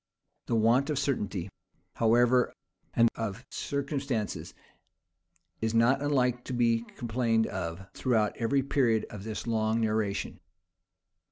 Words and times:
The 0.47 0.55
want 0.55 0.89
of 0.89 0.97
certainty, 0.97 1.47
however, 1.93 2.51
and 2.95 3.07
of 3.13 3.45
circumstances, 3.51 4.55
is 5.61 5.75
not 5.75 6.01
unlike 6.01 6.43
to 6.45 6.53
be 6.53 6.81
complained 6.97 7.45
of 7.45 7.85
throughout 7.93 8.35
every 8.37 8.63
period 8.63 9.05
of 9.11 9.25
this 9.25 9.45
long 9.45 9.79
narration. 9.81 10.39